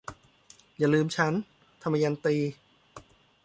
[0.77, 1.33] อย่าลืมฉัน-
[1.83, 2.35] ทมยันตี